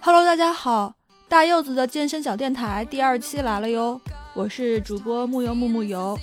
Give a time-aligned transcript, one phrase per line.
[0.00, 0.94] Hello，大家好，
[1.28, 4.00] 大柚子的健身小电台第二期来了哟，
[4.32, 6.16] 我是主播木油木木油。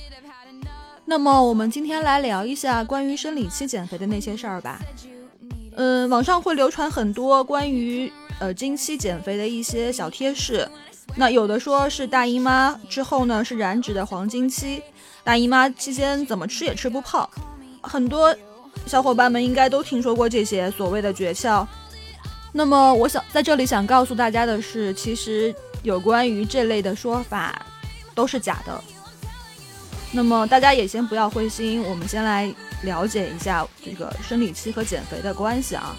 [1.03, 4.79] 那么我们今天来聊一下关于生理期减肥的那些事儿吧。
[5.75, 10.67] 嗯，网上会流传很多关于呃经期减肥的一些小贴士。
[11.15, 14.81] 那有的说是大姨妈之后呢是燃脂的黄金期，
[15.23, 17.29] 大姨妈期间怎么吃也吃不胖。
[17.81, 18.35] 很多
[18.87, 21.67] 小伙伴们应该都听说过这些所谓的诀窍。
[22.57, 27.53] 那么我想在这里想告诉大家的是，其实有关于这类的说法
[28.13, 28.81] 都是假的。
[30.13, 32.49] 那么大家也先不要灰心，我们先来
[32.83, 35.93] 了解一下这个生理期和减肥的关系啊。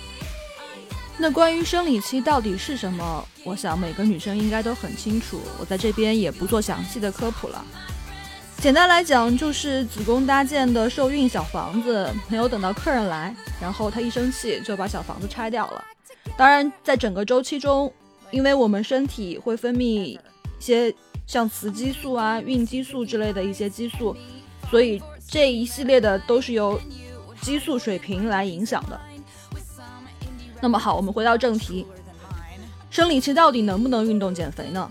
[1.19, 7.62] 那关于生理期到底是什么，我想每个女生应该都很清楚，我在这边也不做详细的科普了。
[8.62, 15.84] 简单来讲，就是子宫搭建的受孕小房子没有等到客人来，然后她一生气就把小房子拆掉了。
[16.37, 17.93] 当然，在整个周期中，
[18.31, 20.19] 因为我们身体会分泌一
[20.59, 20.95] 些。
[21.27, 24.17] 像雌激素啊、孕激素之类的一些激素，
[24.70, 26.81] 所以这一系列的都是由
[27.41, 29.01] 激素水平来影响的。
[30.61, 31.84] 那么好，我们回到正题，
[32.91, 34.89] 生理期到底能不能运动减肥呢？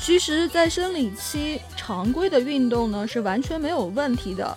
[0.00, 4.56] 其实，在生理期常规的运动呢是完全没有问题的，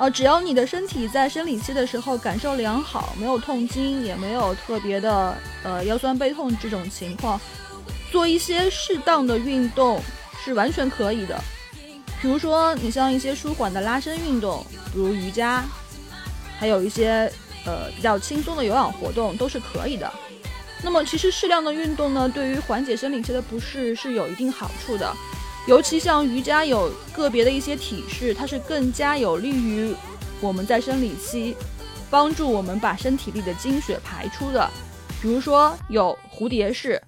[0.00, 7.38] 呃，只要你的身体在生理期的时候感受良好，没有痛经，也没有特别的呃腰酸背痛这种情况。
[8.10, 10.00] 做一些适当的运动
[10.42, 11.38] 是完全可以的，
[12.22, 15.62] 比如说你像一些舒缓的拉伸运动，比如瑜伽，
[16.58, 17.30] 还有一些
[17.66, 20.10] 呃比较轻松的有氧活动都是可以的。
[20.82, 25.14] 那么其实适量的运动呢，对于缓解生理期的不适是有一定好处的，
[25.66, 29.94] 尤其像瑜伽有个别的一些体式，它是更加有利于
[30.40, 31.54] 我们在生理期
[32.10, 34.68] 帮助我们把身体里的精血排出的，
[35.20, 37.00] 比如说有蝴蝶式。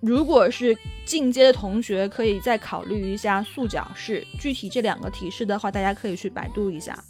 [0.00, 4.24] 如果是进阶的同学，可以再考虑一下束脚式。
[4.38, 7.02] 具体这两个体式的话，大家可以去百度一下。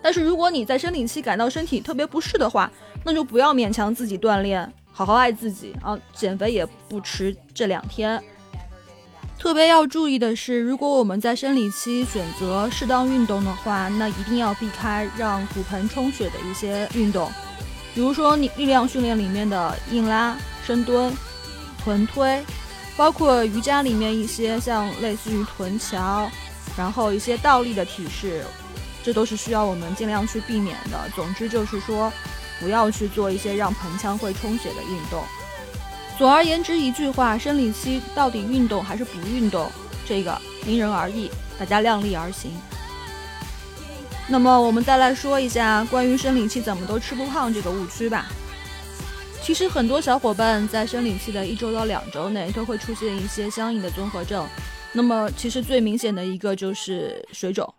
[0.00, 2.72] 但是如果你在生理期感到身体特别不适的话，
[3.04, 5.98] 那就不要勉强自己锻炼，好好爱自己啊！
[6.14, 8.20] 减肥也不迟这两天。
[9.40, 17.32] 特别要注意的是，如果我们在生理期选择适当运动的话，那一定要避开让骨盆充血的一些运动，
[17.94, 21.12] 比如说你力量训练里面的硬拉、深蹲。
[21.82, 22.44] 臀推，
[22.94, 26.30] 包括瑜伽里面一些像类似于臀桥，
[26.76, 28.44] 然后一些倒立的体式，
[29.02, 31.10] 这都是需要我们尽量去避免的。
[31.16, 32.12] 总之就是说，
[32.60, 35.24] 不要去做一些让盆腔会充血的运动。
[36.20, 39.66] 总而言之一句话，生理期到底运动还是不运动，
[40.04, 42.50] 这个因人而异，大家量力而行。
[44.28, 48.26] 那么我们再来说一下关于生理期怎么都吃不胖这个误区吧。
[49.40, 54.46] 其实很多小伙伴在生理期的一周到两周内都会出现一些相应的综合症，
[54.92, 57.72] 那么其实最明显的一个就是水肿，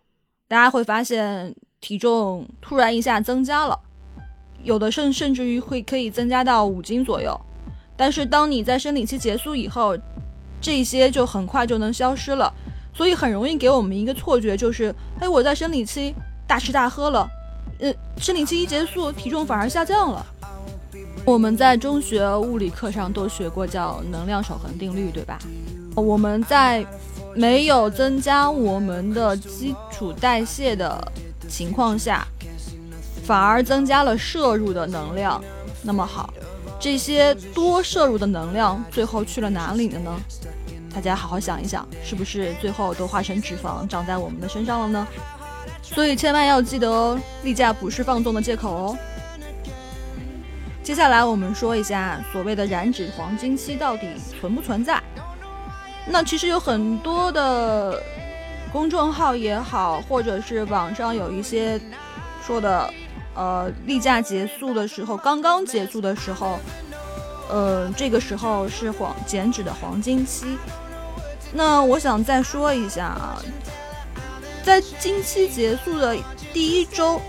[0.47, 3.79] 大家会发现体重突然一下增加了，
[4.63, 7.39] 有的甚甚至于会可以增加到五斤左右，
[8.01, 9.95] 但是当你在生理期结束以后，
[10.59, 12.51] 这些就很快就能消失了，
[12.95, 16.11] 所以很容易给我们一个错觉，就是哎我在生理期
[16.47, 17.29] 大吃大喝了，
[17.79, 20.25] 呃生理期一结束体重反而下降了。
[21.23, 25.37] 我们在中学物理课上都学过叫能量守恒定律，对吧？
[25.95, 26.83] 我们在
[27.35, 30.99] 没有增加我们的基础代谢的
[31.47, 32.27] 情况下，
[33.23, 35.39] 反而增加了摄入的能量。
[35.83, 36.31] 那么好，
[36.81, 40.19] 这些多摄入的能量最后去了哪里了呢？
[40.91, 45.07] 大家好好想一想，是不是最后都化成脂肪长在我们的身上了呢？
[45.83, 48.97] 所以千万要记得哦，例假不是放纵的借口哦。
[50.81, 54.07] 接下来我们说一下所谓的燃脂黄金期到底
[54.39, 54.99] 存不存在？
[56.07, 58.01] 那其实有很多的
[58.71, 61.79] 公众号也好，或者是网上有一些
[62.43, 62.91] 说的，
[63.35, 66.59] 呃，例假结束的时候，刚刚结束的时候，
[67.49, 70.57] 呃，这个时候是黄减脂的黄金期。
[71.53, 73.41] 那我想再说一下啊，
[74.63, 76.15] 在经期结束的
[76.53, 77.21] 第一周。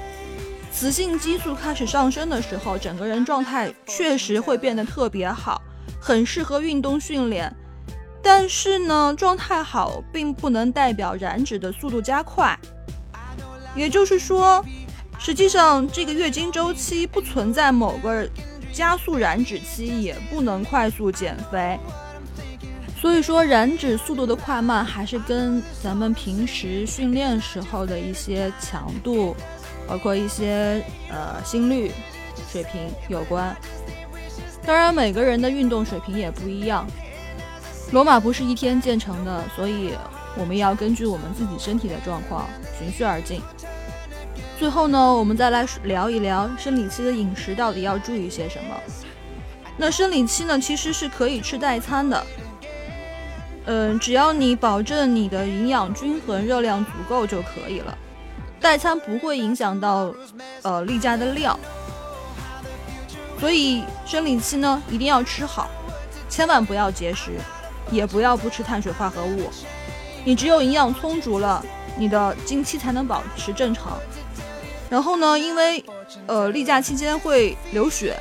[0.75, 5.61] 雌性激素开始上升的时候，整个人状态确实会变得特别好，
[6.01, 7.55] 很适合运动训练。
[8.23, 12.59] 但是呢，状态好并不能代表燃脂的速度加快。
[13.77, 14.65] 也就是说，
[15.23, 18.29] 实际上这个月经周期不存在某个
[18.73, 21.79] 加速燃脂期，也不能快速减肥。
[23.01, 29.37] 所以说，燃脂速度的快慢还是跟咱们平时训练时候的一些强度。
[29.89, 31.91] 包括一些呃心率
[32.51, 33.55] 水平有关，
[34.65, 36.87] 当然，每个人的运动水平也不一样。
[37.91, 39.91] 罗马不是一天建成的，所以
[40.39, 42.49] 我们要根据我们自己身体的状况
[42.79, 43.43] 循序而进。
[44.63, 48.77] 最后呢，我们再来聊一聊生理期的饮食到底要注意些什么。
[49.77, 52.25] 那生理期呢，其实是可以吃代餐的。
[53.65, 57.99] 嗯，只要你保证你的营养均衡、热量足够就可以了。
[58.61, 60.15] 代餐不会影响到
[60.63, 61.59] 呃例假的量，
[63.41, 65.69] 所以生理期呢一定要吃好，
[66.29, 67.33] 千万不要节食，
[67.91, 69.51] 也不要不吃碳水化合物。
[70.25, 71.67] 你只有营养充足了，
[71.99, 73.99] 你的经期才能保持正常。
[74.93, 75.83] 然后呢，因为
[76.27, 78.15] 呃例假期间会流血，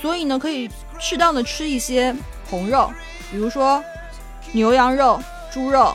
[0.00, 2.16] 所以呢可以适当的吃一些
[2.48, 2.90] 红肉，
[3.30, 3.84] 比如说。
[4.52, 5.20] 牛羊肉、
[5.52, 5.92] 猪肉、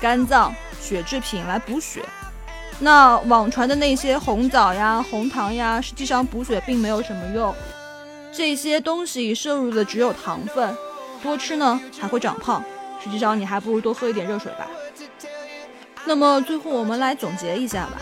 [0.00, 2.04] 肝脏、血制品来补血。
[2.78, 7.52] 那网传的那些红枣呀、红糖呀，实际上补血并没有什么用。
[8.32, 10.72] 这些东西摄入的只有糖分，
[11.20, 12.62] 多吃呢还会长胖。
[13.02, 14.68] 实际上你还不如多喝一点热水吧。
[16.04, 18.00] 那么最后我们来总结一下吧。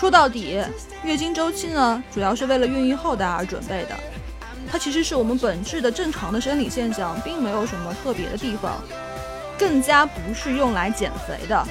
[0.00, 0.58] 说到底，
[1.04, 3.94] 月经周期呢，主要是为了孕育后代而准备的。
[4.66, 8.80] 它其实是我们本质的正常的生理现象，并没有什么特别的地方，
[9.58, 11.66] 更加不是用来减肥的。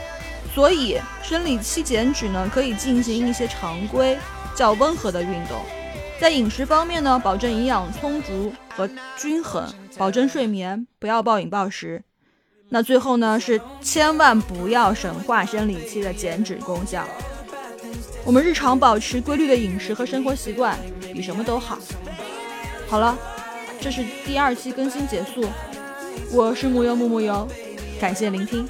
[0.54, 4.16] 所以生理期减脂呢，可以进行一些常规、
[4.56, 5.60] 较温和的运动。
[6.22, 8.88] 在饮食方面呢，保证营养充足和
[9.18, 9.68] 均衡，
[9.98, 12.04] 保证睡眠，不要暴饮暴食。
[12.70, 17.08] 那最后呢，是千万不要神化生理期的减脂功效。
[18.26, 20.78] 我们日常保持规律的饮食和生活习惯，
[21.14, 21.80] 比什么都好。
[22.88, 23.18] 好了，
[23.80, 25.44] 这是第二期更新结束，
[26.32, 27.48] 我是木油木木油，
[28.00, 28.68] 感谢聆听。